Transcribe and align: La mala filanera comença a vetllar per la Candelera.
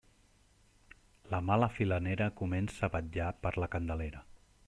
La 1.33 1.41
mala 1.49 1.67
filanera 1.75 2.29
comença 2.41 2.89
a 2.89 2.91
vetllar 2.97 3.31
per 3.47 3.55
la 3.65 3.71
Candelera. 3.77 4.27